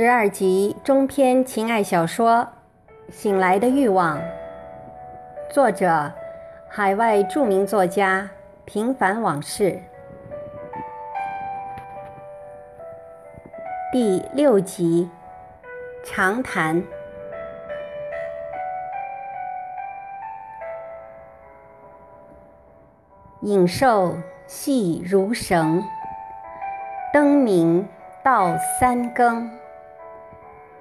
[0.00, 2.46] 十二集中篇情爱小说
[3.12, 4.16] 《醒来的欲望》，
[5.52, 6.12] 作者：
[6.70, 8.30] 海外著名作家
[8.64, 9.82] 平凡往事，
[13.90, 15.10] 第六集
[16.04, 16.80] 长谈。
[23.40, 25.82] 影瘦细如绳，
[27.12, 27.84] 灯明
[28.22, 29.57] 到三更。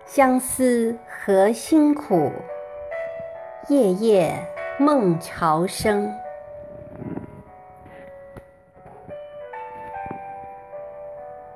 [0.08, 2.32] 相思何辛苦，
[3.68, 4.40] 夜夜
[4.80, 6.10] 梦潮生。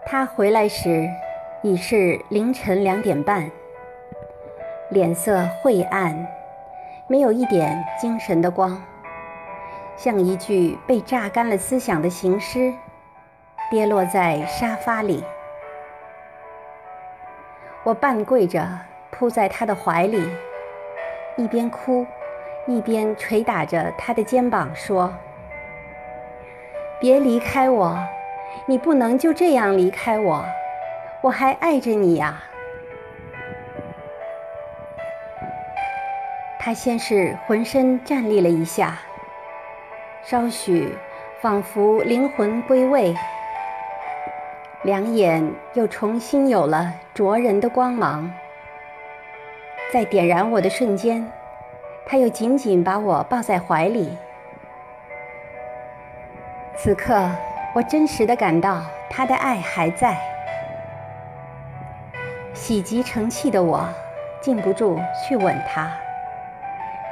[0.06, 1.08] 他回来时
[1.64, 3.50] 已是凌晨两点半，
[4.90, 6.28] 脸色晦暗，
[7.08, 8.84] 没有一点精神的光，
[9.96, 12.74] 像一具被榨干了思想的行尸，
[13.72, 15.24] 跌落在沙发里。
[17.84, 18.64] 我半跪着
[19.10, 20.24] 扑在他的怀里，
[21.36, 22.06] 一边哭，
[22.68, 25.12] 一边捶打着他的肩膀，说
[27.02, 27.98] ：“别离开我，
[28.68, 30.46] 你不能就这样离开我，
[31.22, 32.44] 我还爱着你呀。”
[36.60, 39.00] 他先是浑身站立了一下，
[40.22, 40.96] 稍许
[41.42, 43.16] 仿佛灵魂归位。
[44.84, 48.32] 两眼又重新有了灼人的光芒，
[49.94, 51.24] 在点燃我的瞬间，
[52.04, 54.18] 他又紧紧把我抱在怀里。
[56.76, 57.30] 此刻，
[57.76, 60.18] 我真实的感到他的爱还在。
[62.52, 63.88] 喜极成泣的我，
[64.42, 65.92] 禁不住去吻他。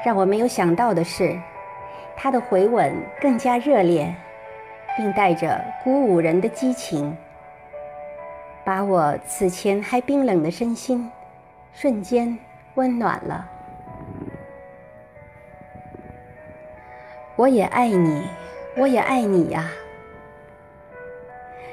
[0.04, 1.40] 让我没有想到的是，
[2.18, 4.12] 他的回吻更加热烈，
[4.98, 7.16] 并带着鼓舞人的激情。
[8.70, 11.10] 把我此前还冰冷的身心，
[11.74, 12.38] 瞬间
[12.76, 13.50] 温暖了。
[17.36, 18.24] 我也爱你，
[18.78, 19.68] 我也爱你呀。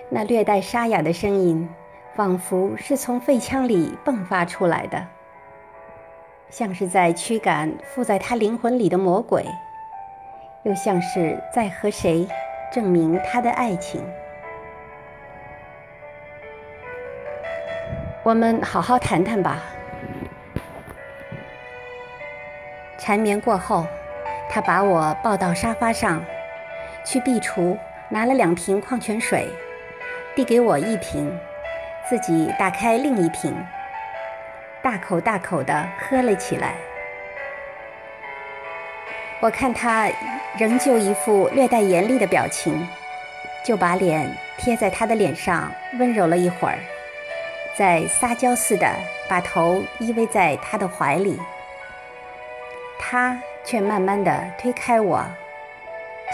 [0.08, 1.68] 那略带沙哑的声音，
[2.14, 5.06] 仿佛是从肺腔里迸发出来的，
[6.48, 9.44] 像是在驱赶附在他灵魂里的魔鬼，
[10.62, 12.26] 又像是在和谁
[12.72, 14.02] 证明他的爱情。
[18.26, 19.62] 我们好好谈谈吧。
[22.98, 23.86] 缠绵过后，
[24.50, 26.20] 他把我抱到沙发上，
[27.04, 27.78] 去壁橱
[28.08, 29.48] 拿了两瓶矿泉水，
[30.34, 31.32] 递给我一瓶，
[32.10, 33.54] 自己打开另一瓶，
[34.82, 36.74] 大口大口地喝了起来。
[39.38, 40.10] 我看他
[40.58, 42.88] 仍旧一副略带严厉的表情，
[43.64, 45.70] 就把脸贴在他的脸上，
[46.00, 46.76] 温柔了一会儿。
[47.76, 48.90] 在撒娇似的
[49.28, 51.38] 把头依偎在他的怀里，
[52.98, 55.22] 他却慢慢的推开我，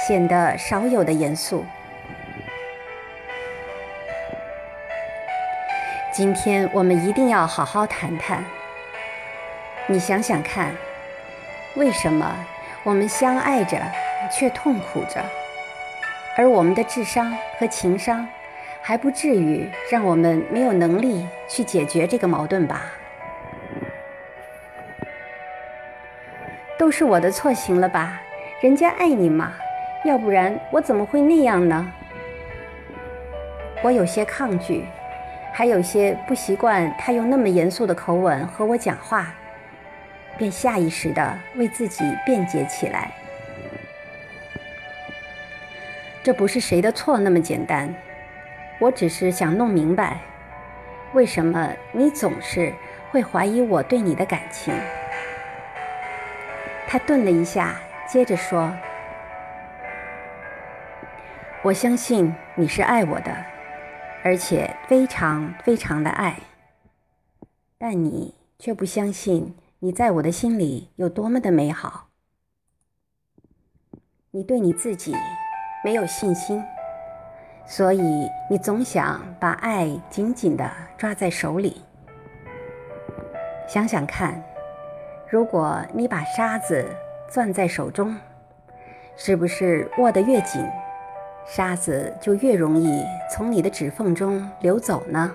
[0.07, 1.67] 显得少有的严肃。
[6.13, 8.45] 今天我们一定要好好谈谈。
[9.89, 10.73] 你想想看，
[11.75, 12.37] 为什么
[12.85, 13.83] 我们相爱着
[14.31, 15.21] 却痛苦着，
[16.37, 18.29] 而我们的智商和情商？
[18.85, 22.83] 还不至于让我们没有能力去解决这个矛盾吧？
[26.77, 28.21] 都是我的错行了吧？
[28.61, 29.53] 人家爱你嘛，
[30.05, 31.93] 要不然我怎么会那样呢？
[33.83, 34.85] 我有些抗拒，
[35.53, 39.33] 还有些不习惯他用那么严肃的口吻和我讲话，
[40.37, 43.13] 便下意识地为自己辩解起来。
[46.25, 47.93] 这不是谁的错那么简单。
[48.83, 50.21] 我只是想弄明白，
[51.15, 52.75] 为什么你总是
[53.13, 54.75] 会怀疑我对你的感情。
[56.89, 57.77] 他顿了一下，
[58.09, 58.77] 接着说
[61.63, 63.33] ：“我相信你是爱我的，
[64.25, 66.37] 而且非常非常的爱。
[67.79, 72.09] 但你却不相信你在我的心里有多么的美好。
[74.33, 75.15] 你对你自己
[75.85, 76.61] 没有信心。”
[77.65, 81.83] 所以你总想把爱紧紧地抓在手里。
[83.67, 84.43] 想想看，
[85.29, 86.85] 如果你把沙子
[87.31, 88.15] 攥在手中，
[89.17, 90.63] 是不是握得越紧，
[91.47, 95.35] 沙子就越容易从你的指缝中流走呢？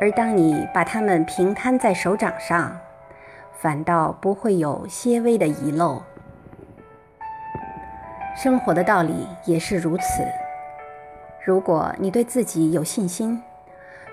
[0.00, 2.78] 而当你把它们平摊在手掌上，
[3.52, 6.02] 反倒不会有些微的遗漏。
[8.42, 10.26] 生活的道理也是如此。
[11.44, 13.40] 如果你对自己有信心，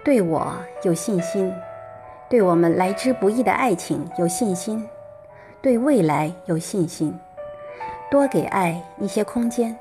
[0.05, 1.51] 对我有信心，
[2.29, 4.87] 对我们来之不易的爱情有信心，
[5.63, 7.19] 对未来有信心，
[8.11, 9.75] 多给爱一些空间，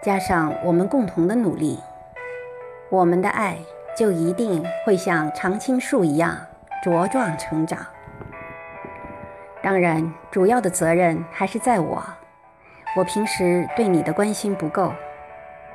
[0.00, 1.80] 加上我们共同的努力，
[2.90, 3.58] 我们的爱
[3.98, 6.38] 就一定会像常青树一样
[6.84, 7.84] 茁壮成长。
[9.60, 12.00] 当然，主要的责任还是在我。
[12.96, 14.92] 我平时对你的关心不够，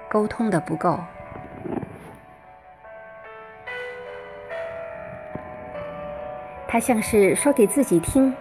[0.10, 0.98] 沟通的不够。
[6.66, 8.33] 他像是说给自己听，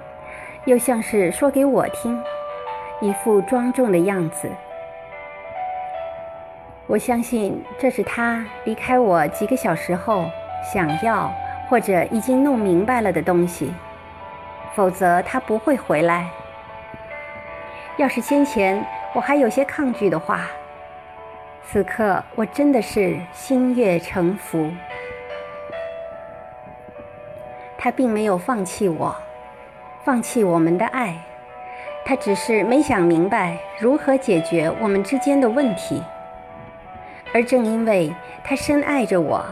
[0.65, 2.23] 又像是说给我听，
[3.01, 4.49] 一副庄重的样子。
[6.87, 10.31] 我相信这是他离开我几个小时后
[10.73, 11.33] 想要
[11.69, 13.75] 或者已经弄明白了的东西。
[14.75, 16.31] 否则他不会回来。
[17.99, 20.47] 要是先前我还有些抗拒的话，
[21.65, 24.71] 此刻我真的是心悦诚服。
[27.77, 29.17] 他并没有放弃我，
[30.05, 31.17] 放弃我们的爱，
[32.05, 36.01] 他只是没想明白如何解决我们之间的问题。
[37.35, 39.44] 而正因为他深爱着我，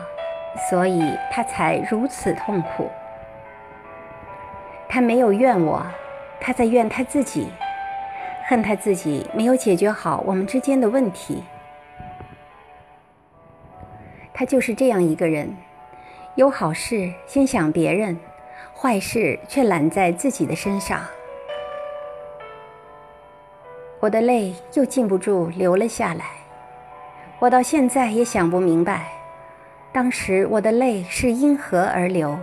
[0.70, 1.02] 所以
[1.32, 2.88] 他才如此痛苦。
[4.88, 5.84] 他没有怨我，
[6.40, 7.50] 他在怨他自己，
[8.48, 11.42] 恨他自己没有解决好我们之间的问题。
[14.32, 15.52] 他就是这样一个人，
[16.36, 18.16] 有好事先想别人，
[18.72, 21.00] 坏事却揽在自己的身上。
[23.98, 26.26] 我的泪又禁不住流了下来，
[27.40, 29.08] 我到现在也想不明白，
[29.90, 32.38] 当时我的泪是因何而流。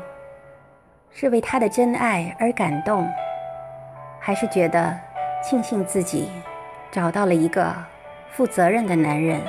[1.15, 3.07] 是为他的真爱而感动，
[4.19, 4.99] 还是觉得
[5.43, 6.31] 庆幸自己
[6.89, 7.75] 找到了一个
[8.31, 9.41] 负责任的男人？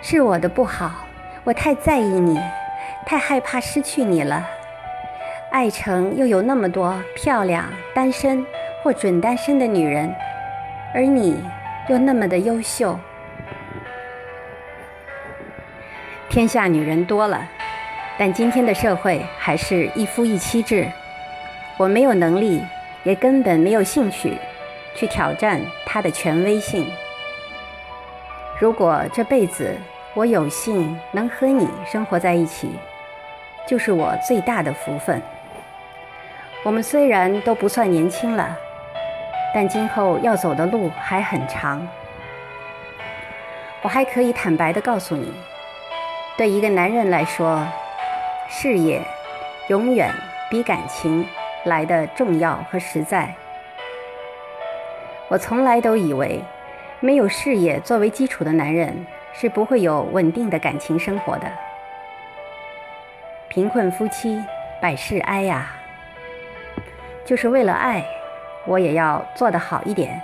[0.00, 1.06] 是我的不好，
[1.44, 2.40] 我太在意你，
[3.04, 4.48] 太害怕失去你了。
[5.50, 8.42] 爱城又有那么多漂亮单身
[8.82, 10.14] 或准单身的女人，
[10.94, 11.44] 而你
[11.90, 12.98] 又那么的优秀。
[16.30, 17.46] 天下女人多了，
[18.16, 20.90] 但今天的社会还是一夫一妻制。
[21.76, 22.62] 我没有能力，
[23.02, 24.36] 也根本没有兴趣
[24.94, 26.86] 去挑战他的权威性。
[28.60, 29.76] 如果这辈子
[30.14, 32.70] 我有幸能和你生活在一起，
[33.66, 35.20] 就是我最大的福分。
[36.62, 38.56] 我们虽然都不算年轻了，
[39.52, 41.84] 但今后要走的路还很长。
[43.80, 45.32] 我还可以坦白地告诉你。
[46.36, 47.66] 对一个男人来说，
[48.48, 49.02] 事业
[49.68, 50.14] 永远
[50.48, 51.26] 比感情
[51.64, 53.34] 来的重要和实在。
[55.28, 56.40] 我从来都以为，
[57.00, 61.50] 没有事业作为基础的男人是不会有稳定的感情生活的。
[63.48, 64.38] 贫困夫妻
[64.80, 65.72] 百事哀呀，
[67.24, 68.04] 就是为了爱，
[68.66, 70.20] 我也要做得好一点，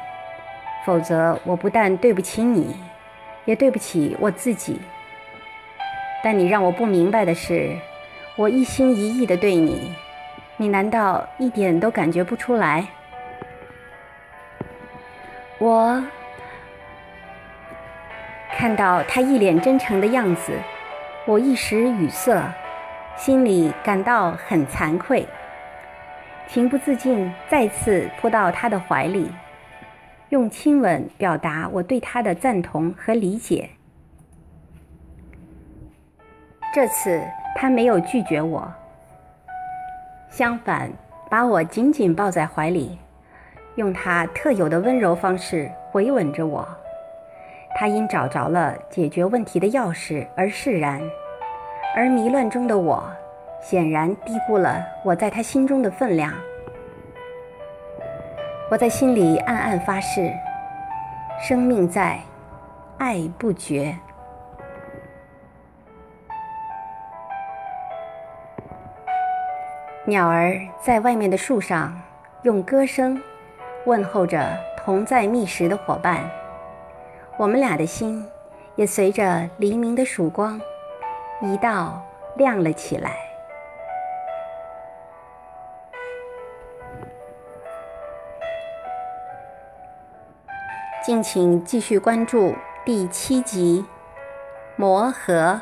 [0.84, 2.76] 否则我不但对不起你，
[3.44, 4.81] 也对不起我自己。
[6.23, 7.76] 但你让我不明白的是，
[8.37, 9.94] 我一心一意的对你，
[10.60, 12.84] 你难道一点都感觉不出来？
[15.58, 16.03] 我
[18.56, 20.53] 看到他一脸真诚的样子，
[21.27, 22.53] 我一时语塞，
[23.17, 25.24] 心里感到很惭愧，
[26.48, 29.31] 情不自禁再次扑到他的怀里，
[30.31, 33.70] 用亲吻表达我对他的赞同和理解。
[36.74, 37.22] 这次
[37.55, 38.72] 他没有拒绝我，
[40.31, 40.91] 相反，
[41.31, 42.99] 把我紧紧抱在怀里，
[43.77, 46.67] 用他特有的温柔方式回吻着我。
[47.75, 51.01] 他因找着了解决问题的钥匙而释然，
[51.94, 53.05] 而迷乱中的我
[53.61, 56.32] 显然低估了我在他心中的分量。
[58.70, 60.32] 我在心里暗暗发誓：
[61.41, 62.20] 生命在，
[62.99, 63.97] 爱不绝。
[70.08, 72.00] 鸟儿在外面的树上，
[72.41, 73.20] 用歌声
[73.84, 76.24] 问候着同在觅食的伙伴。
[77.36, 78.27] 我们俩的心
[78.74, 80.58] 也随着黎明的曙光，
[81.43, 82.03] 一道
[82.36, 83.17] 亮了起来。
[91.05, 93.84] 敬请继续关注第七集
[94.81, 95.60] 《磨合》。